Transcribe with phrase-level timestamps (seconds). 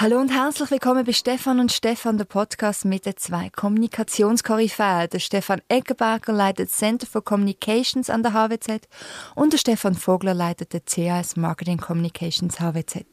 [0.00, 5.10] Hallo und herzlich willkommen bei Stefan und Stefan, der Podcast mit den zwei Kommunikationskoryphäen.
[5.10, 8.88] Der Stefan Eggenberger leitet Center for Communications an der HWZ
[9.34, 13.04] und der Stefan Vogler leitet den CAS Marketing Communications HWZ.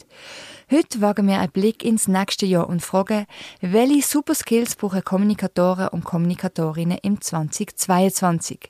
[0.70, 3.25] Heute wagen wir einen Blick ins nächste Jahr und fragen,
[3.61, 8.69] welche Superskills brauchen Kommunikatoren und Kommunikatorinnen im 2022?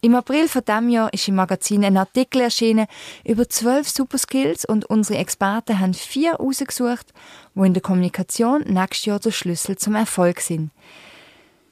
[0.00, 2.88] Im April von diesem Jahr ist im Magazin ein Artikel erschienen
[3.24, 7.12] über zwölf Superskills und unsere Experten haben vier ausgesucht,
[7.54, 10.72] wo in der Kommunikation nächstes Jahr der Schlüssel zum Erfolg sind.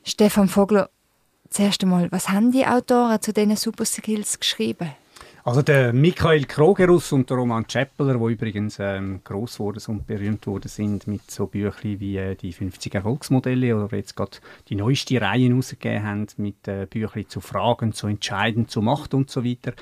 [0.05, 0.89] Stefan Vogler,
[1.51, 4.93] zuerst einmal, was haben die Autoren zu diesen Superskills geschrieben?
[5.47, 10.47] Also der Michael Krogerus und der Roman Chappeler, die übrigens ähm, gross wurden und berühmt
[10.47, 14.39] worden sind mit so Büchern wie äh, die 50 Erfolgsmodelle oder jetzt gerade
[14.71, 19.29] die neueste Reihe herausgegeben haben mit äh, Büchern zu Fragen, zu Entscheiden, zu Macht und
[19.29, 19.75] so weiter.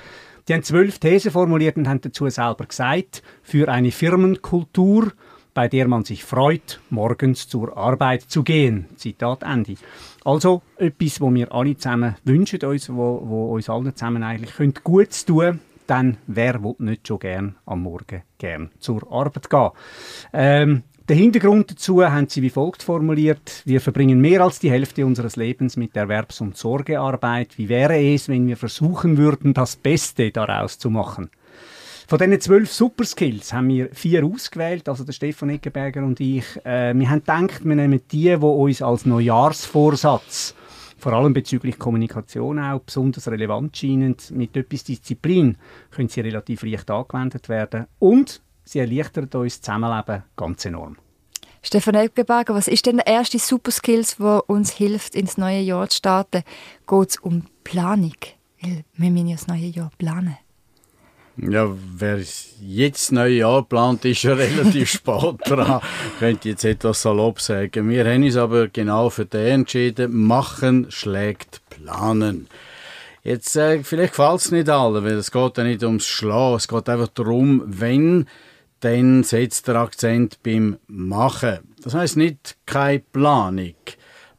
[0.49, 5.13] Die haben zwölf Thesen formuliert und haben dazu selber gesagt, für eine Firmenkultur
[5.53, 8.87] bei der man sich freut, morgens zur Arbeit zu gehen.
[8.95, 9.75] Zitat Ende.
[10.25, 14.83] Also etwas, wo wir alle zusammen wünschen uns, wo, wo uns allen zusammen eigentlich gut
[14.83, 19.69] Gutes tun dann wer will nicht schon gern am Morgen gern zur Arbeit gehen.
[20.31, 23.61] Ähm, der Hintergrund dazu haben sie wie folgt formuliert.
[23.65, 27.57] Wir verbringen mehr als die Hälfte unseres Lebens mit Erwerbs- und Sorgearbeit.
[27.57, 31.29] Wie wäre es, wenn wir versuchen würden, das Beste daraus zu machen?
[32.13, 36.45] Von diesen zwölf Superskills haben wir vier ausgewählt, also der Stefan Eckenberger und ich.
[36.63, 40.53] Äh, wir haben gedacht, wir nehmen die, die uns als Neujahrsvorsatz
[40.99, 44.15] vor allem bezüglich Kommunikation auch besonders relevant scheinen.
[44.29, 45.57] Mit etwas Disziplin
[45.89, 50.97] können sie relativ leicht angewendet werden und sie erleichtern uns das Zusammenleben ganz enorm.
[51.63, 55.97] Stefan Eckenberger, was ist denn der erste Superskills, der uns hilft, ins neue Jahr zu
[55.97, 56.43] starten?
[56.85, 58.13] Geht es um Planung?
[58.61, 60.37] Weil wir müssen ja das neue Jahr planen.
[61.37, 61.67] Ja,
[61.97, 62.19] wer
[62.61, 65.81] jetzt neue Jahr plant, ist ja relativ spät dran.
[66.19, 67.89] Könnte jetzt etwas salopp sagen.
[67.89, 70.25] Wir haben uns aber genau für den entschieden.
[70.25, 72.47] Machen schlägt planen.
[73.23, 76.57] Jetzt, äh, vielleicht gefällt es nicht allen, weil es geht ja nicht ums Schlagen.
[76.57, 78.27] Es geht einfach darum, wenn,
[78.81, 81.59] dann setzt der Akzent beim Machen.
[81.81, 83.75] Das heißt nicht keine Planung.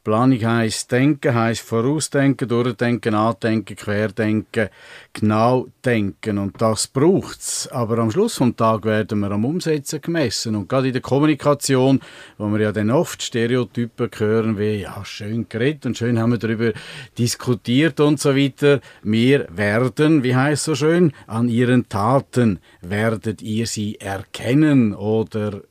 [0.04, 4.68] Planung heisst denken, heisst vorausdenken, durchdenken, andenken, querdenken,
[5.14, 6.36] genau denken.
[6.36, 7.68] Und das braucht's.
[7.68, 10.56] Aber am Schluss vom Tag werden wir am Umsetzen gemessen.
[10.56, 12.00] Und gerade in der Kommunikation,
[12.36, 16.38] wo wir ja dann oft Stereotypen hören, wie, ja, schön geredet und schön haben wir
[16.38, 16.72] darüber
[17.16, 18.80] diskutiert und so weiter.
[19.02, 25.62] Wir werden, wie heißt so schön, an ihren Taten werdet ihr sie erkennen oder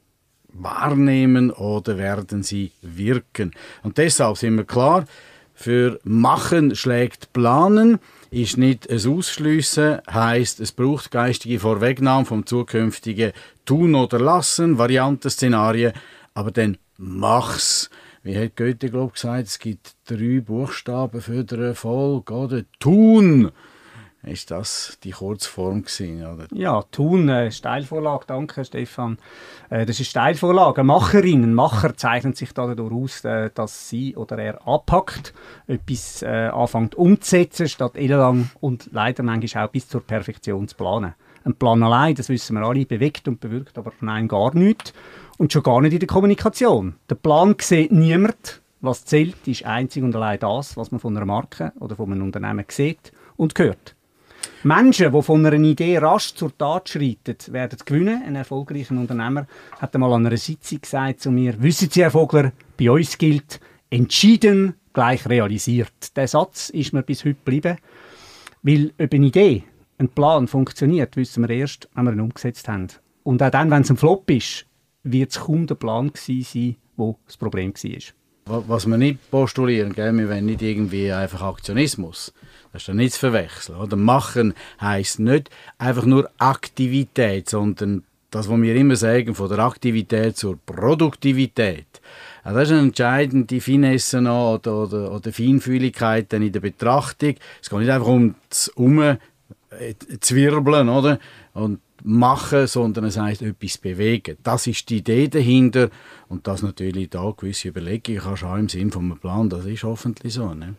[0.54, 3.52] wahrnehmen oder werden sie wirken.
[3.82, 5.06] Und deshalb sind wir klar,
[5.54, 8.00] für machen schlägt planen
[8.32, 13.32] ist nicht ein Ausschliessen, heißt es braucht geistige Vorwegnahme vom zukünftigen
[13.64, 15.94] Tun oder Lassen, Varianten, Szenarien,
[16.34, 17.92] aber dann mach's.
[18.24, 22.64] Wie hat Goethe glaub, gesagt, es gibt drei Buchstaben für den Erfolg, oder?
[22.80, 23.52] Tun
[24.24, 26.48] ist das die Kurzform gewesen, oder?
[26.54, 29.18] Ja, Thun, äh, Steilvorlage, danke Stefan.
[29.70, 30.84] Äh, das ist Steilvorlage.
[30.84, 35.34] Macherinnen, Macher zeichnen sich dadurch aus, äh, dass sie oder er abpackt,
[35.68, 41.16] etwas äh, anfängt umzusetzen, statt ellenlang und leider manchmal auch bis zur Perfektion zu planen.
[41.46, 44.94] Ein Plan allein, das wissen wir alle, bewegt und bewirkt aber nein, gar nichts.
[45.38, 46.96] Und schon gar nicht in der Kommunikation.
[47.10, 48.62] Der Plan sieht niemand.
[48.80, 52.24] Was zählt, ist einzig und allein das, was man von einer Marke oder von einem
[52.24, 53.96] Unternehmen sieht und hört.
[54.64, 58.24] Menschen, die von einer Idee rasch zur Tat schreiten, werden gewinnen.
[58.26, 59.46] Ein erfolgreicher Unternehmer
[59.80, 63.60] hat einmal an einer Sitzung gesagt zu mir, wissen Sie, Herr Vogler, bei uns gilt,
[63.90, 66.16] entschieden gleich realisiert.
[66.16, 67.78] Der Satz ist mir bis heute geblieben,
[68.62, 69.64] weil ob eine Idee,
[69.98, 72.88] ein Plan funktioniert, wissen wir erst, wenn wir ihn umgesetzt haben.
[73.24, 74.66] Und auch dann, wenn es ein Flop ist,
[75.04, 78.23] wird es kaum der Plan gewesen sein, wo das Problem war.
[78.46, 80.16] Was wir nicht postulieren, gell?
[80.18, 82.34] wir wollen nicht irgendwie einfach Aktionismus.
[82.74, 83.78] Das ist ja nicht zu verwechseln.
[83.78, 83.96] Oder?
[83.96, 90.36] Machen heisst nicht einfach nur Aktivität, sondern das, was wir immer sagen, von der Aktivität
[90.38, 91.86] zur Produktivität.
[92.44, 97.36] Also das ist eine entscheidende Finesse noch oder, oder, oder Feinfühligkeit in der Betrachtung.
[97.62, 101.20] Es geht nicht einfach um das Umzwirbeln, oder?
[101.54, 104.38] Und machen, sondern es heißt etwas bewegen.
[104.44, 105.90] Das ist die Idee dahinter
[106.28, 109.66] und das natürlich da gewisse Überlegungen kannst du auch im Sinn von einem Plan, das
[109.66, 110.54] ist hoffentlich so.
[110.54, 110.76] Ne?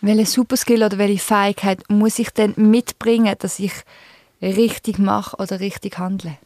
[0.00, 3.72] Welche Superskill oder welche Fähigkeit muss ich denn mitbringen, dass ich
[4.40, 6.38] richtig mache oder richtig handle?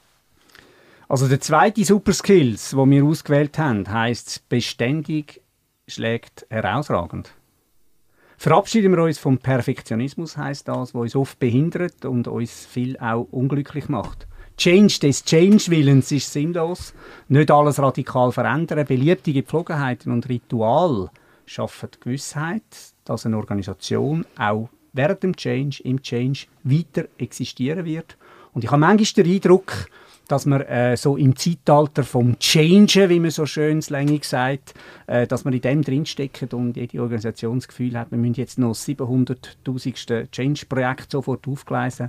[1.08, 5.42] Also der zweite Superskills, den wir ausgewählt haben, heißt beständig
[5.86, 7.34] schlägt herausragend.
[8.37, 13.29] Verabschieden wir uns vom Perfektionismus, heißt das, was uns oft behindert und uns viel auch
[13.31, 14.26] unglücklich macht.
[14.56, 16.94] Change des Change-Willens ist sinnlos.
[17.29, 18.87] Nicht alles radikal verändern.
[18.87, 21.11] Beliebte Gepflogenheiten und Ritual
[21.46, 22.62] schaffen Gewissheit,
[23.05, 28.17] dass eine Organisation auch während dem Change, im Change weiter existieren wird.
[28.52, 29.88] Und ich habe manchmal den Eindruck,
[30.32, 34.73] dass wir äh, so im Zeitalter vom Change, wie man so schön slängig sagt,
[35.06, 38.58] äh, dass wir in dem drinstecken und jede Organisation das Gefühl hat, wir müssen jetzt
[38.58, 40.31] noch das 700'000.
[40.31, 42.08] Change-Projekt sofort aufgleisen.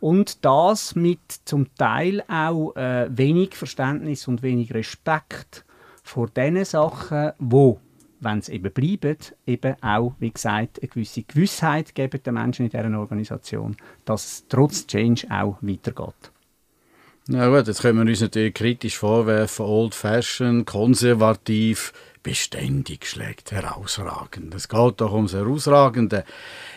[0.00, 5.64] Und das mit zum Teil auch äh, wenig Verständnis und wenig Respekt
[6.02, 7.78] vor den Sachen, wo
[8.18, 12.70] wenn es eben bleibt, eben auch, wie gesagt, eine gewisse Gewissheit geben den Menschen in
[12.70, 16.32] dieser Organisation, dass es trotz Change auch weitergeht.
[17.28, 24.54] Na gut, jetzt können wir uns natürlich kritisch vorwerfen, old-fashioned, konservativ, beständig schlägt herausragend.
[24.54, 26.24] Es geht doch ums Herausragende.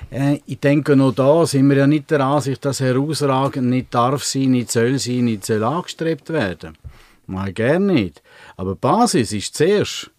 [0.10, 4.24] Äh, ich denke, noch da sind wir ja nicht der Ansicht, dass herausragend nicht darf
[4.24, 6.78] sein, nicht soll sein, nicht soll angestrebt werden.
[7.25, 8.22] Mal gern nicht.
[8.56, 10.12] Aber die Basis ist zuerst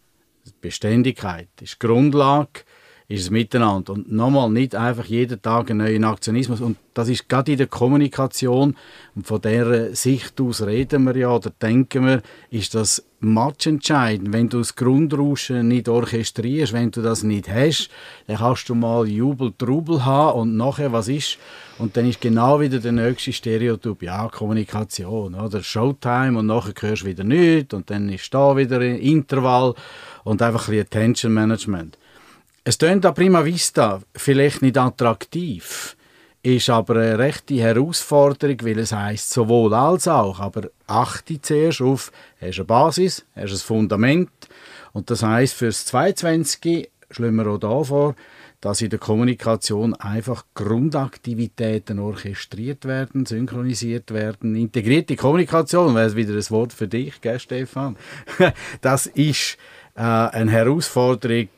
[0.60, 2.62] Beständigkeit, ist Grundlage
[3.06, 3.92] ist es miteinander.
[3.92, 6.60] Und nochmal, nicht einfach jeden Tag einen neuen Aktionismus.
[6.60, 8.76] Und das ist gerade in der Kommunikation,
[9.14, 14.32] und von der Sicht aus reden wir ja oder denken wir, ist das matchentscheidend.
[14.32, 17.90] Wenn du das Grundrauschen nicht orchestrierst, wenn du das nicht hast,
[18.26, 21.38] dann kannst du mal Jubel, Trubel haben und nachher, was ist?
[21.78, 27.02] Und dann ist genau wieder der nächste Stereotyp, ja, Kommunikation, oder Showtime und nachher hörst
[27.02, 29.74] du wieder nichts und dann ist da wieder Intervall
[30.22, 31.98] und einfach ein bisschen Attention Management.
[32.66, 35.98] Es klingt an prima vista vielleicht nicht attraktiv,
[36.42, 40.40] ist aber eine rechte Herausforderung, weil es heißt sowohl als auch.
[40.40, 44.30] Aber achte zuerst auf, hast eine Basis, hast ein Fundament
[44.94, 48.14] und das heißt fürs 22 schlagen wir auch da vor,
[48.62, 54.56] dass in der Kommunikation einfach Grundaktivitäten orchestriert werden, synchronisiert werden.
[54.56, 57.96] Integrierte Kommunikation wäre wieder ein Wort für dich, gell, Stefan?
[58.80, 59.58] Das ist
[59.96, 61.48] äh, eine Herausforderung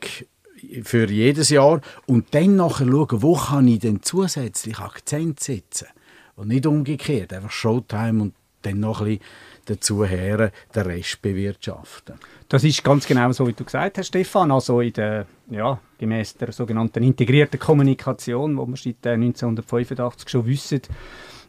[0.83, 5.87] für jedes Jahr und dann nachher schauen, wo kann ich denn zusätzlich Akzent setzen
[6.35, 9.23] und nicht umgekehrt, einfach Showtime und dann noch ein bisschen
[9.65, 12.15] dazu her den Rest bewirtschaften.
[12.49, 14.51] Das ist ganz genau so, wie du gesagt hast, Stefan.
[14.51, 20.81] Also in der, ja, gemäß der sogenannten integrierten Kommunikation, wo wir seit 1985 schon wissen,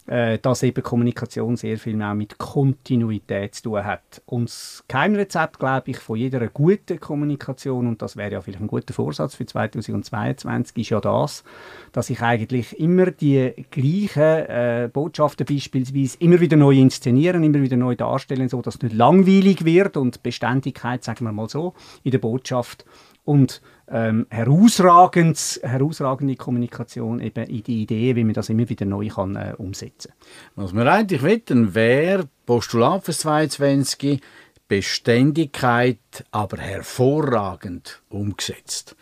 [0.08, 4.22] äh, dass eben Kommunikation sehr viel mehr mit Kontinuität zu tun hat.
[4.26, 8.69] Und das Geheimrezept, glaube ich, von jeder guten Kommunikation, und das wäre ja vielleicht ein
[8.69, 11.44] guter Vorsatz für 2022, ist ja das,
[11.93, 17.76] dass ich eigentlich immer die gleichen äh, Botschaften beispielsweise immer wieder neu inszenieren, immer wieder
[17.76, 22.12] neu darstellen, so dass es nicht langweilig wird und Beständigkeit, sagen wir mal so, in
[22.12, 22.84] der Botschaft
[23.25, 23.60] und
[23.90, 29.55] ähm, herausragende Kommunikation eben in die Idee, wie man das immer wieder neu kann, äh,
[29.56, 30.64] umsetzen kann.
[30.64, 34.20] Was wir eigentlich wissen, wäre Postulat für 22
[34.69, 35.99] Beständigkeit,
[36.31, 38.96] aber hervorragend umgesetzt.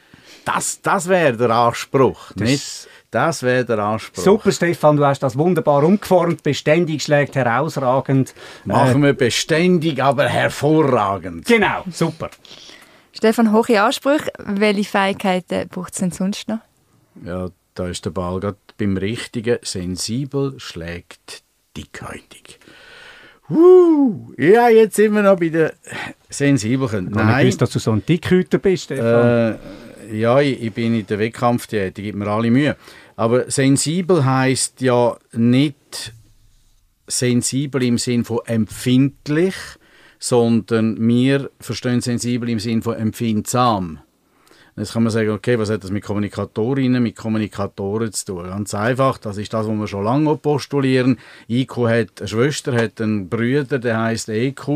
[0.44, 2.88] Das, das wäre der Anspruch, das nicht?
[3.10, 4.22] Das wäre der Anspruch.
[4.22, 6.42] Super, Stefan, du hast das wunderbar umgeformt.
[6.42, 8.34] Beständig schlägt herausragend.
[8.64, 11.46] Machen äh, wir beständig, aber hervorragend.
[11.46, 12.30] Genau, super.
[13.16, 14.30] Stefan, hohe Ansprüche.
[14.38, 16.58] Welche Fähigkeiten braucht es denn sonst noch?
[17.24, 19.58] Ja, da ist der Ball gerade beim Richtigen.
[19.62, 21.42] Sensibel schlägt
[21.76, 22.58] dickhäutig.
[23.48, 25.70] Uh, ja, jetzt sind wir noch bei den
[26.28, 27.10] Sensiblen.
[27.10, 27.46] Nein.
[27.46, 29.58] Ich dass du so ein Dickhüter bist, Stefan.
[30.10, 32.76] Äh, ja, ich, ich, bin in der Wettkampf tätig, gibt mir alle Mühe.
[33.14, 36.12] Aber sensibel heißt ja nicht
[37.06, 39.54] sensibel im Sinn von empfindlich,
[40.26, 44.00] sondern wir verstehen sensibel im Sinne von empfindsam.
[44.76, 48.42] Jetzt kann man sagen, okay, was hat das mit Kommunikatorinnen, mit Kommunikatoren zu tun?
[48.42, 51.18] Ganz einfach, das ist das, was wir schon lange postulieren.
[51.48, 54.68] IQ hat eine Schwester, hat einen Bruder, der heißt EQ.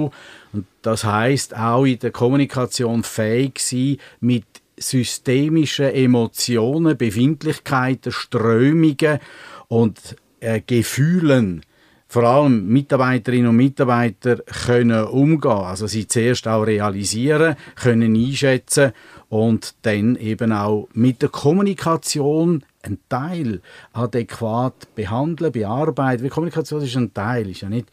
[0.52, 4.44] Und das heißt auch in der Kommunikation fähig sein, mit
[4.78, 9.18] systemischen Emotionen, Befindlichkeiten, Strömungen
[9.66, 9.98] und
[10.38, 11.62] äh, Gefühlen
[12.10, 18.90] vor allem Mitarbeiterinnen und Mitarbeiter können umgehen, also sie zuerst auch realisieren, können einschätzen
[19.28, 23.60] und dann eben auch mit der Kommunikation einen Teil
[23.92, 26.24] adäquat behandeln, bearbeiten.
[26.24, 27.86] Weil Kommunikation ist ein Teil, ist ja nicht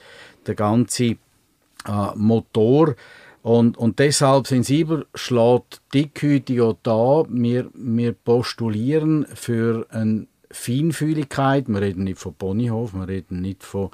[0.48, 1.18] der ganze äh,
[2.16, 2.96] Motor.
[3.44, 7.24] Und, und deshalb sensibel schlägt Dickhütig auch da.
[7.30, 13.90] Wir, wir postulieren für ein Feinfühligkeit, wir reden nicht von Ponyhof, wir reden nicht von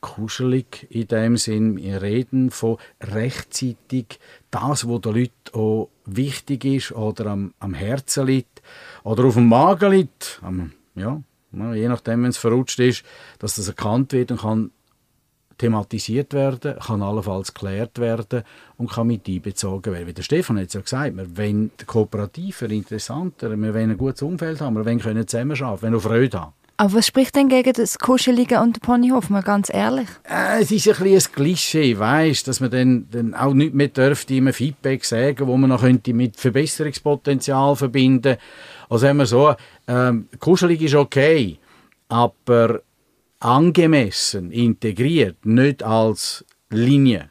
[0.00, 4.18] kuschelig in dem Sinn, wir reden von rechtzeitig
[4.50, 8.62] das, was den Leuten auch wichtig ist oder am, am Herzen liegt
[9.04, 11.20] oder auf dem Magen liegt, am, ja,
[11.52, 13.04] je nachdem, wenn es verrutscht ist,
[13.38, 14.70] dass das erkannt wird und kann
[15.58, 18.42] thematisiert werden, kann allenfalls geklärt werden
[18.76, 20.06] und kann mit einbezogen werden.
[20.06, 24.22] Wie der Stefan hat es ja gesagt, wir wollen kooperativer, interessanter, wir wollen ein gutes
[24.22, 26.52] Umfeld haben, wir wollen können zusammenarbeiten, wir wollen auch Freude haben.
[26.80, 30.06] Aber was spricht denn gegen das Kuschelige und den Ponyhof, mal ganz ehrlich?
[30.22, 33.88] Äh, es ist ein bisschen ein Klischee, weißt, dass man dann, dann auch nicht mehr
[33.88, 38.36] dürfte immer Feedback sagen, wo man noch könnte mit Verbesserungspotenzial verbinden.
[38.88, 39.56] Also haben wir so,
[39.88, 41.58] ähm, kuschelig ist okay,
[42.08, 42.80] aber
[43.40, 47.30] angemessen integriert, nicht als Linie.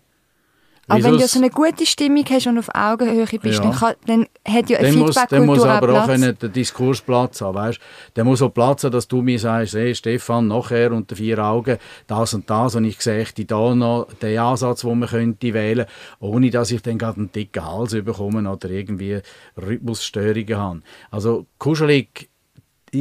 [0.89, 3.61] Aber wenn du so eine gute Stimmung hast und auf Augenhöhe bist, ja.
[3.61, 6.39] dann, kann, dann hat ja eine Feedback-Kultur Dann muss aber auch Platz.
[6.39, 7.79] der Diskurs Platz haben, weißt?
[8.15, 11.77] Der muss auch Platz haben, dass du mir sagst, hey, Stefan, nachher unter vier Augen,
[12.07, 15.87] das und das und ich sehe da noch den Ansatz, den man könnte wählen,
[16.19, 19.19] ohne dass ich dann gerade einen dicken Hals bekomme oder irgendwie
[19.57, 20.81] Rhythmusstörungen habe.
[21.11, 22.29] Also kuschelig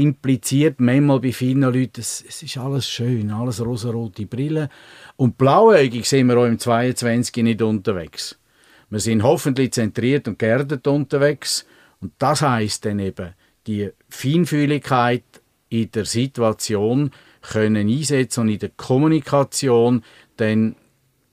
[0.02, 4.68] impliziert manchmal bei vielen Leuten, es, es ist alles schön, alles rosarote Brille.
[5.16, 8.38] Und blauäugig sind wir auch im 22 nicht unterwegs.
[8.90, 11.66] Wir sind hoffentlich zentriert und geerdet unterwegs.
[12.00, 13.34] Und das heißt dann eben,
[13.66, 15.24] die Feinfühligkeit
[15.68, 17.10] in der Situation
[17.42, 20.04] können einsetzen und in der Kommunikation
[20.36, 20.76] dann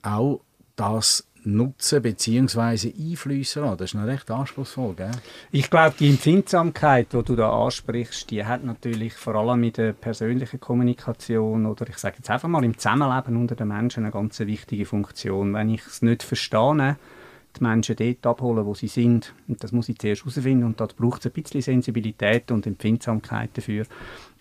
[0.01, 0.41] auch
[0.75, 2.93] das nutzen bzw.
[2.97, 3.77] einfließen lassen.
[3.77, 5.11] Das ist noch recht anspruchsvoll, gell?
[5.51, 9.93] Ich glaube, die Empfindsamkeit, die du da ansprichst, die hat natürlich vor allem mit der
[9.93, 14.39] persönlichen Kommunikation oder ich sage jetzt einfach mal im Zusammenleben unter den Menschen eine ganz
[14.39, 15.53] wichtige Funktion.
[15.53, 16.97] Wenn ich es nicht verstehe,
[17.57, 19.33] die Menschen dort abholen, wo sie sind.
[19.47, 23.51] Und das muss ich zuerst herausfinden und dort braucht es ein bisschen Sensibilität und Empfindsamkeit
[23.53, 23.85] dafür.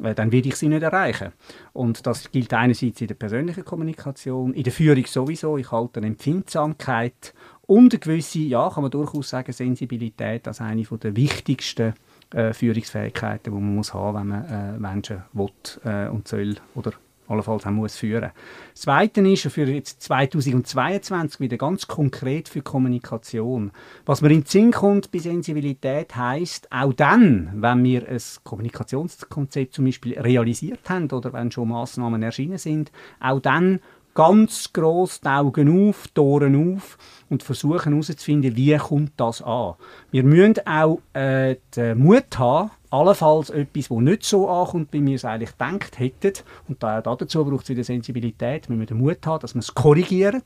[0.03, 1.33] Äh, dann werde ich sie nicht erreichen.
[1.73, 5.59] Und das gilt einerseits in der persönlichen Kommunikation, in der Führung sowieso.
[5.59, 10.83] Ich halte eine Empfindsamkeit und eine gewisse, ja, kann man durchaus sagen, Sensibilität als eine
[10.83, 11.95] der wichtigsten
[12.35, 15.51] äh, Führungsfähigkeiten, die man muss haben, wenn man äh, Menschen will
[15.85, 16.93] äh, und soll oder
[17.33, 18.31] allenfalls auch muss führen.
[18.73, 23.73] Das Zweite ist für jetzt 2022 wieder ganz konkret für Kommunikation.
[24.07, 29.75] Was mir in den Sinn kommt bei Sensibilität heißt auch dann, wenn wir ein Kommunikationskonzept
[29.75, 33.81] zum Beispiel realisiert haben oder wenn schon Maßnahmen erschienen sind, auch dann
[34.15, 36.99] ganz groß die Augen auf, die Ohren auf
[37.31, 39.75] und versuchen herauszufinden, wie kommt das an.
[40.11, 45.17] Wir müssen auch äh, den Mut haben, allenfalls etwas, das nicht so ankommt, wie wir
[45.17, 46.45] es eigentlich gedacht hätten.
[46.69, 48.69] Und da, dazu braucht es wieder Sensibilität.
[48.69, 50.43] Wir müssen den Mut haben, dass wir es korrigieren,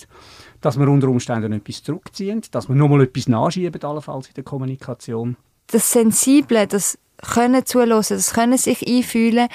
[0.61, 5.37] dass wir unter Umständen etwas zurückziehen, dass wir nochmal etwas nachschieben, allenfalls in der Kommunikation.
[5.67, 6.99] Das Sensible, das
[7.35, 9.49] Können zulassen, das Können sich einfühlen,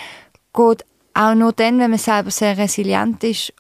[0.53, 3.53] geht auch nur dann, wenn man selber sehr resilient ist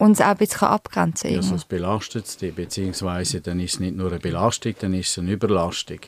[0.00, 1.40] uns auch ein bisschen abgrenzen kann.
[1.40, 5.10] Ja, sonst belastet es dich, beziehungsweise dann ist es nicht nur eine Belastung, dann ist
[5.10, 5.98] es eine Überlastung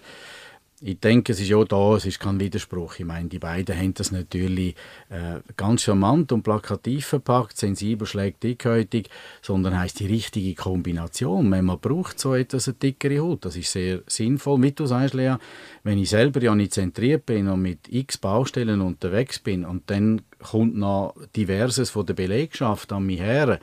[0.82, 2.98] ich denke, es ist auch da, es ist kein Widerspruch.
[2.98, 4.74] Ich meine, die beiden haben das natürlich
[5.10, 9.10] äh, ganz charmant und plakativ verpackt, sensibel schlägt dickhäutig,
[9.42, 11.50] sondern heißt die richtige Kombination.
[11.50, 13.44] Manchmal braucht so etwas eine dickere Haut.
[13.44, 14.62] Das ist sehr sinnvoll.
[14.62, 15.36] Wie du sagst, Lea,
[15.82, 20.22] wenn ich selber ja nicht zentriert bin und mit x Baustellen unterwegs bin und dann
[20.42, 23.60] kommt noch diverses von der Belegschaft an mich her,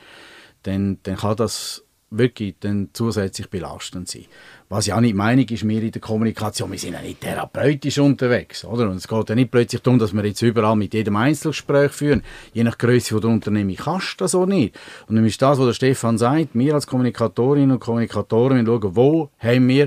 [0.64, 4.26] dann, dann kann das wirklich dann zusätzlich belastend sein.
[4.70, 8.00] Was ja auch nicht meine ist, wir in der Kommunikation, wir sind ja nicht therapeutisch
[8.00, 8.90] unterwegs, oder?
[8.90, 12.24] Und es geht ja nicht plötzlich darum, dass wir jetzt überall mit jedem Einzelgespräch führen.
[12.54, 14.78] Je nach Größe der Unternehmung kannst du das auch nicht.
[15.08, 19.30] Und dann ist das, was der Stefan sagt, wir als Kommunikatorinnen und Kommunikatoren schauen, wo
[19.40, 19.86] haben wir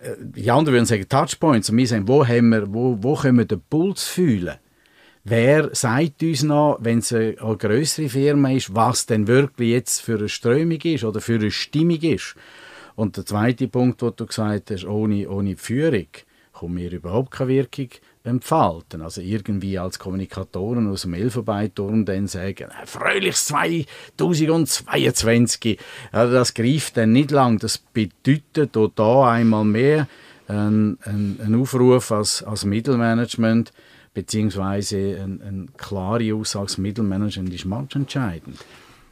[0.00, 3.38] äh, die anderen würden sagen Touchpoints und wir sagen, wo, haben wir, wo, wo können
[3.38, 4.56] wir den Puls fühlen?
[5.28, 10.00] Wer sagt uns noch, wenn es eine, eine größere Firma ist, was denn wirklich jetzt
[10.00, 12.36] für eine Strömung ist oder für eine Stimmung ist?
[12.94, 16.06] Und der zweite Punkt, den du gesagt hast, ohne, ohne Führung
[16.52, 17.88] kommt mir überhaupt keine Wirkung
[18.22, 19.02] entfalten.
[19.02, 25.80] Also irgendwie als Kommunikatoren aus dem Elfenbeinturm dann sagen, fröhliches 2022.
[26.12, 27.58] Ja, das greift dann nicht lang.
[27.58, 30.06] Das bedeutet auch da einmal mehr
[30.46, 33.72] ein, ein, ein Aufruf als, als Mittelmanagement,
[34.16, 38.56] beziehungsweise eine ein klare Aussage, das Mittelmanagement ist matchentscheidend.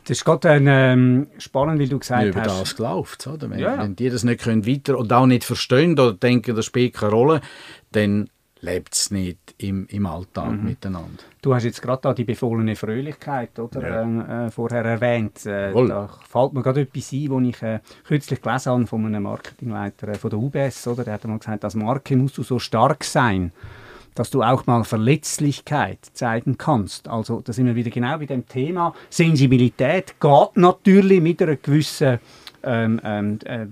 [0.05, 2.49] Das ist gerade ähm, spannend, wie du gesagt ja, über hast.
[2.49, 3.51] Über das läuft oder?
[3.51, 3.79] Wenn, ja.
[3.79, 7.13] wenn die das nicht können weiter und auch nicht verstehen oder denken, das spielt keine
[7.13, 7.41] Rolle,
[7.93, 8.31] dann
[8.61, 10.65] lebt es nicht im, im Alltag mhm.
[10.65, 11.23] miteinander.
[11.43, 14.03] Du hast jetzt gerade die befohlene Fröhlichkeit oder, ja.
[14.03, 15.45] Ähm, äh, vorher erwähnt.
[15.45, 19.23] Äh, da fällt mir gerade etwas ein, was ich äh, kürzlich gelesen habe von einem
[19.25, 20.87] Marketingleiter äh, von der UBS.
[20.87, 21.05] Oder?
[21.05, 23.53] Der hat mal gesagt, als Marke musst du so stark sein,
[24.15, 27.09] dass du auch mal Verletzlichkeit zeigen kannst.
[27.09, 28.95] Also da sind wir wieder genau bei dem Thema.
[29.11, 32.19] Sensibilität geht natürlich mit einer gewissen
[32.63, 33.67] ähm, ähm, äh,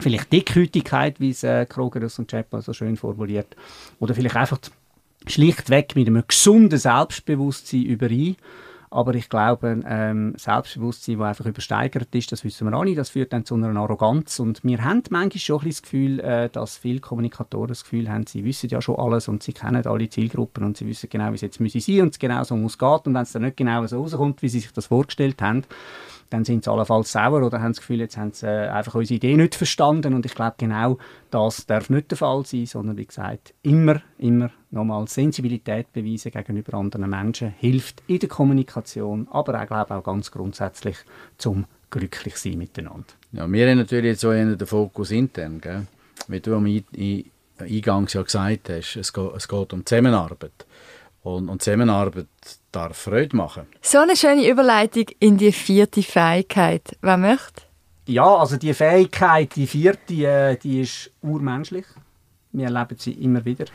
[0.00, 3.56] vielleicht Dickhütigkeit, wie es äh, Krogerus und Chapman so schön formuliert,
[4.00, 4.58] oder vielleicht einfach
[5.26, 8.36] schlichtweg mit einem gesunden Selbstbewusstsein überein.
[8.90, 13.32] Aber ich glaube, ähm, Selbstbewusstsein, das einfach übersteigert ist, das wissen wir alle, das führt
[13.32, 14.38] dann zu einer Arroganz.
[14.38, 18.26] Und wir haben manchmal schon ein das Gefühl, äh, dass viele Kommunikatoren das Gefühl haben,
[18.26, 21.36] sie wissen ja schon alles und sie kennen alle Zielgruppen und sie wissen genau, wie
[21.36, 22.88] es jetzt müsse sein und es genau so muss gehen.
[22.88, 25.64] Und wenn es dann nicht genau so rauskommt, wie sie sich das vorgestellt haben,
[26.30, 29.16] dann sind sie allenfalls sauer oder haben das Gefühl, jetzt haben sie äh, einfach unsere
[29.16, 30.14] Idee nicht verstanden.
[30.14, 30.98] Und ich glaube, genau
[31.30, 36.74] das darf nicht der Fall sein, sondern wie gesagt, immer, immer nochmal Sensibilität beweisen gegenüber
[36.74, 40.96] anderen Menschen hilft in der Kommunikation, aber auch, glaube auch ganz grundsätzlich
[41.38, 43.06] zum glücklich sein miteinander.
[43.32, 45.86] Ja, wir haben natürlich jetzt auch den Fokus intern, gell?
[46.28, 46.66] wie du am
[47.58, 50.66] Eingangs ja gesagt hast, es geht, es geht um Zusammenarbeit.
[51.22, 52.26] Und, und Zusammenarbeit
[52.72, 53.66] darf Freude machen.
[53.80, 56.96] So eine schöne Überleitung in die vierte Fähigkeit.
[57.00, 57.62] Wer möchte?
[58.06, 61.86] Ja, also die Fähigkeit, die vierte, äh, die ist urmenschlich.
[62.52, 63.66] Wir erleben sie immer wieder.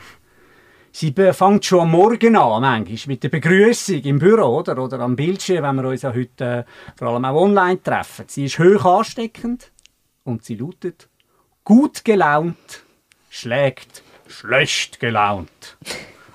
[0.90, 5.16] Sie fängt schon am Morgen an, manchmal, mit der Begrüßung im Büro oder, oder am
[5.16, 6.64] Bildschirm, wenn wir uns ja heute äh,
[6.96, 8.26] vor allem auch online treffen.
[8.28, 9.72] Sie ist hoch ansteckend
[10.22, 11.08] und sie lautet
[11.64, 12.84] gut gelaunt
[13.34, 15.76] schlägt schlecht gelaunt.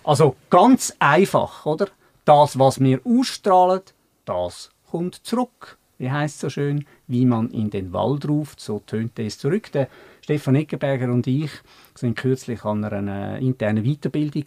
[0.03, 1.87] Also ganz einfach, oder?
[2.29, 3.81] Das, was wir ausstrahlen,
[4.25, 5.79] das kommt zurück.
[5.97, 6.85] Wie heißt es so schön?
[7.07, 9.71] Wie man in den Wald ruft, so tönt es zurück.
[9.71, 9.87] Der
[10.21, 11.49] Stefan Eckenberger und ich
[11.95, 14.43] sind kürzlich an einer internen Weiterbildung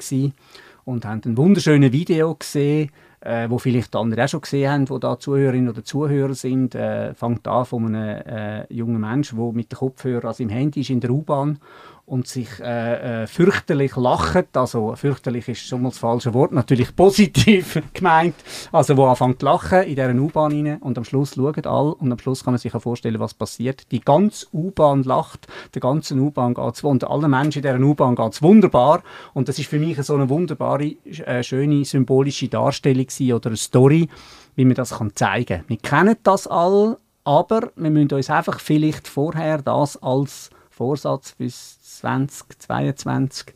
[0.84, 4.98] und haben ein wunderschönes Video gesehen, äh, wo vielleicht andere auch schon gesehen haben, wo
[4.98, 6.76] da Zuhörerinnen oder Zuhörer sind.
[6.76, 10.82] Äh, fängt an von einem äh, jungen Menschen, der mit dem Kopfhörer an seinem Handy
[10.82, 11.58] ist in der U-Bahn
[12.04, 14.44] und sich äh, äh, fürchterlich lachen.
[14.54, 18.34] Also fürchterlich ist schon mal das falsche Wort, natürlich positiv gemeint.
[18.72, 22.10] Also wo anfängt zu lachen in dieser U-Bahn rein und am Schluss schauen alle und
[22.10, 23.90] am Schluss kann man sich auch vorstellen, was passiert.
[23.92, 28.16] Die ganze U-Bahn lacht, der ganzen U-Bahn geht es und allen Menschen in dieser U-Bahn
[28.16, 33.06] geht es wunderbar und das ist für mich so eine wunderbare, äh, schöne symbolische Darstellung
[33.32, 34.08] oder eine Story,
[34.56, 35.64] wie man das kann zeigen kann.
[35.68, 41.80] Wir kennen das alle, aber wir müssen uns einfach vielleicht vorher das als Vorsatz bis
[41.82, 43.54] 2022,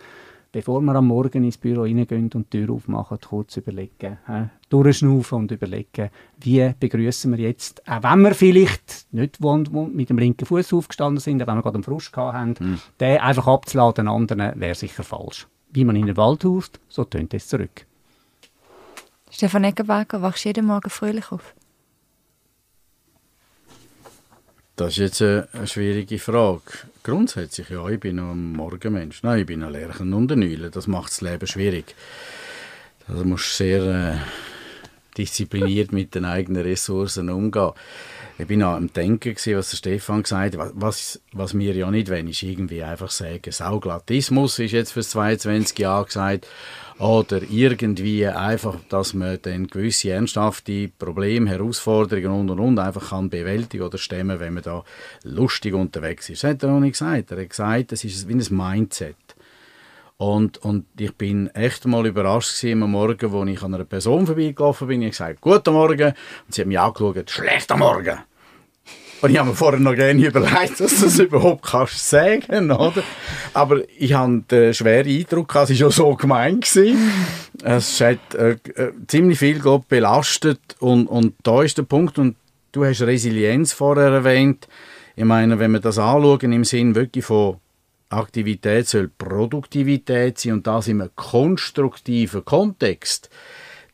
[0.52, 5.38] bevor wir am Morgen ins Büro reingehen und die Tür aufmachen, kurz überlegen, äh, durchschnaufen
[5.38, 10.72] und überlegen, wie begrüßen wir jetzt, auch wenn wir vielleicht nicht mit dem linken Fuß
[10.72, 12.79] aufgestanden sind, auch wenn wir gerade einen Frosch haben, mhm.
[13.00, 15.46] den einfach abzuladen, den anderen wäre sicher falsch.
[15.70, 17.87] Wie man in den Wald haust, so tönt es zurück.
[19.31, 21.55] Stefan Eggenberger, wachst du jeden Morgen fröhlich auf?
[24.76, 26.60] Das ist jetzt eine, schwierige Frage.
[27.02, 29.22] Grundsätzlich, ja, ich bin ein Morgenmensch.
[29.22, 30.70] Nein, ich bin ein Lerchen und ein Eule.
[30.70, 31.94] Das macht das Leben schwierig.
[33.08, 34.16] Da musst sehr äh,
[35.16, 37.72] diszipliniert mit den eigenen Ressourcen umgehen.
[38.38, 40.72] Ich bin am Denken, gewesen, was der Stefan gesagt hat.
[40.74, 45.79] Was, was wir ja nicht wollen, ist irgendwie einfach sagen, Sauglattismus ist jetzt für 22
[45.79, 46.46] Jahre gesagt
[46.98, 53.29] oder irgendwie einfach, dass man dann gewisse ernsthafte Probleme, Herausforderungen und und und einfach kann
[53.29, 54.85] bewältigen oder stemmen, wenn man da
[55.22, 56.42] lustig unterwegs ist.
[56.42, 57.31] Das hat er noch nicht gesagt.
[57.33, 59.16] Er hat gesagt, es ist wie ein Mindset.
[60.18, 64.26] Und, und ich bin echt mal überrascht gewesen, am Morgen, wo ich an einer Person
[64.26, 65.02] vorbeigelaufen bin.
[65.02, 66.14] Ich habe gesagt, guten Morgen.
[66.46, 68.18] Und sie hat mich angeschaut, schlechter Morgen.
[69.22, 73.02] Und ich habe mir vorher noch gerne überlegt, dass du das überhaupt kannst sagen, oder?
[73.52, 76.64] Aber ich habe den schweren Eindruck, es war schon so gemeint.
[76.64, 76.98] Gewesen.
[77.62, 82.37] Es hat äh, äh, ziemlich viel glaub, belastet und, und da ist der Punkt, und
[82.72, 84.68] du hast Resilienz vorher erwähnt.
[85.14, 87.57] Ich meine, wenn wir das anschauen im Sinn wirklich von
[88.16, 93.31] Aktivität soll Produktivität sein und das in einem konstruktiven Kontext,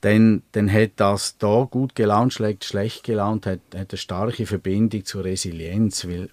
[0.00, 5.04] dann, dann hat das da gut gelaunt, schlägt schlecht gelaunt, hat, hat eine starke Verbindung
[5.04, 6.28] zur Resilienz, weil,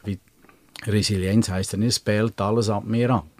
[0.85, 3.38] Resilienz heißt dann, es bellt alles ab mir ab.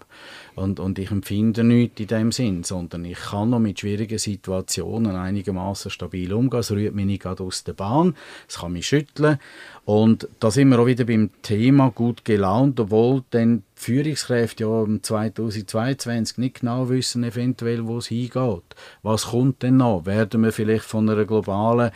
[0.54, 5.16] Und, und ich empfinde nichts in dem Sinn, sondern ich kann noch mit schwierigen Situationen
[5.16, 6.60] einigermaßen stabil umgehen.
[6.60, 8.14] Es rührt mich nicht gerade aus der Bahn,
[8.48, 9.38] es kann mich schütteln.
[9.84, 14.82] Und da sind wir auch wieder beim Thema gut gelaunt, obwohl dann die Führungskräfte ja
[14.84, 18.62] im 2022 nicht genau wissen, eventuell, wo es hingeht.
[19.02, 20.06] Was kommt denn noch?
[20.06, 21.90] Werden wir vielleicht von einer globalen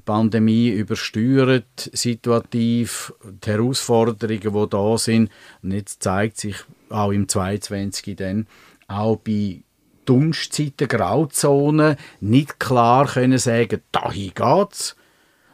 [0.00, 3.12] Pandemie übersteuert, situativ,
[3.44, 5.30] die Herausforderungen, die da sind.
[5.62, 6.56] Und jetzt zeigt sich
[6.90, 8.46] auch im 22 dann,
[8.88, 9.62] auch bei
[10.04, 14.96] Dunstzeiten, Grauzonen, nicht klar können sagen, dahin geht's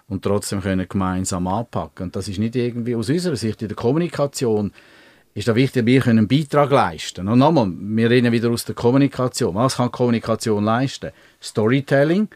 [0.08, 2.06] und trotzdem können gemeinsam anpacken.
[2.06, 4.72] Und das ist nicht irgendwie aus unserer Sicht in der Kommunikation
[5.32, 7.28] ist da wichtig, wir können einen Beitrag leisten.
[7.28, 9.54] Und nochmal, wir reden wieder aus der Kommunikation.
[9.54, 11.12] Was kann Kommunikation leisten?
[11.40, 12.28] Storytelling,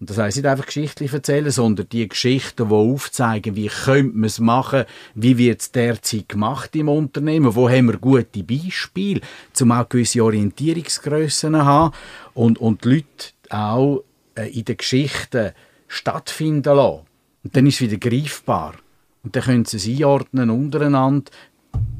[0.00, 4.24] und das heisst nicht einfach Geschichten erzählen, sondern die Geschichten, die aufzeigen, wie könnte man
[4.24, 4.84] es machen,
[5.14, 9.20] wie wird es derzeit gemacht im Unternehmen, wo haben wir gute Beispiele,
[9.60, 11.94] um auch gewisse Orientierungsgrössen zu haben
[12.32, 13.04] und, und die Leute
[13.50, 14.02] auch
[14.36, 15.52] äh, in den Geschichten
[15.86, 17.02] stattfinden lassen.
[17.44, 18.76] Und dann ist es wieder greifbar.
[19.22, 21.30] Und dann können sie es einordnen untereinander,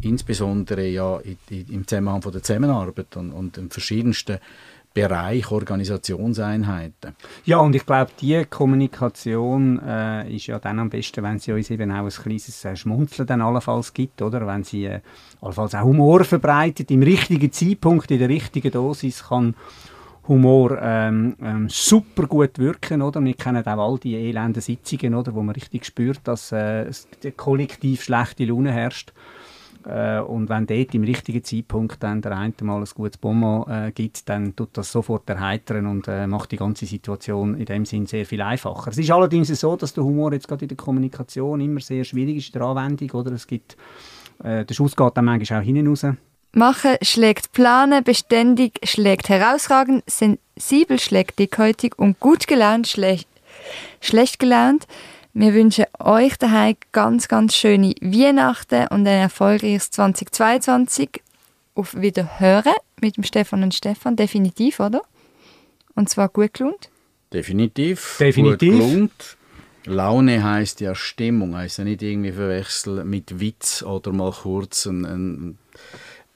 [0.00, 4.38] insbesondere ja im Zusammenhang von der Zusammenarbeit und, und den verschiedensten
[4.92, 7.14] Bereich Organisationseinheiten.
[7.44, 11.70] Ja, und ich glaube, die Kommunikation äh, ist ja dann am besten, wenn sie uns
[11.70, 14.44] eben auch ein kleines äh, Schmunzeln dann allenfalls gibt, oder?
[14.46, 15.00] Wenn sie äh,
[15.40, 19.54] allenfalls auch Humor verbreitet, im richtigen Zeitpunkt, in der richtigen Dosis kann
[20.26, 23.24] Humor ähm, ähm, super gut wirken, oder?
[23.24, 25.34] Wir kennen auch all die elenden Sitzungen, oder?
[25.34, 26.90] Wo man richtig spürt, dass äh,
[27.36, 29.12] kollektiv schlechte Laune herrscht.
[29.86, 33.92] Äh, und wenn dort im richtigen Zeitpunkt dann der eine mal ein gutes Bonmot äh,
[33.92, 38.06] gibt, dann tut das sofort erheitern und äh, macht die ganze Situation in dem Sinn
[38.06, 38.90] sehr viel einfacher.
[38.90, 42.36] Es ist allerdings so, dass der Humor jetzt gerade in der Kommunikation immer sehr schwierig
[42.36, 43.32] ist in der Anwendung, oder?
[43.32, 43.76] Es gibt,
[44.44, 46.04] äh, der Schuss geht dann manchmal auch hinten raus.
[46.52, 53.28] Machen schlägt planen, beständig schlägt herausragend, sensibel schlägt dickhäutig und gut gelaunt schlecht,
[54.00, 54.86] schlecht gelaunt.
[55.32, 61.22] Wir wünschen euch daheim ganz, ganz schöne Weihnachten und ein erfolgreiches 2022.
[61.76, 65.02] Auf Wiederhören mit dem Stefan und Stefan, definitiv, oder?
[65.94, 66.90] Und zwar gut gelohnt.
[67.32, 68.16] Definitiv.
[68.18, 68.72] Definitiv.
[68.72, 69.36] Gut gelohnt.
[69.86, 75.04] Laune heißt ja Stimmung, heißt ja nicht irgendwie verwechseln mit Witz oder mal kurz ein,
[75.04, 75.58] ein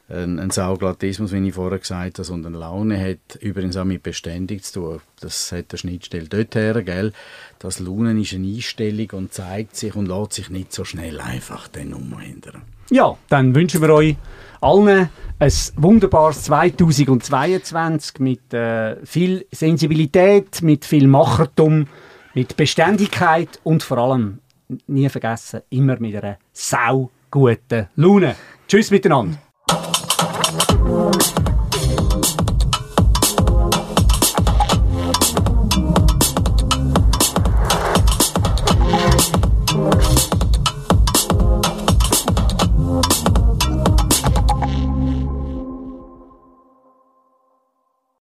[0.09, 4.81] ein, Sauglatismus, wie ich vorher gesagt habe, sondern Laune hat übrigens auch mit beständig zu
[4.81, 5.01] tun.
[5.21, 7.13] Das hat der Schnittstelle dort her, gell?
[7.59, 11.69] Das Launen ist eine Einstellung und zeigt sich und lässt sich nicht so schnell einfach
[11.69, 12.63] den umhindern.
[12.91, 14.17] Ja, dann wünschen wir euch
[14.61, 21.87] allen ein wunderbares 2022 mit äh, viel Sensibilität, mit viel Machertum,
[22.35, 24.41] mit Beständigkeit und vor allem,
[24.87, 28.37] nie vergessen, immer mit einer sauguten Laune.
[28.69, 29.39] Tschüss miteinander.
[30.87, 31.54] Oh.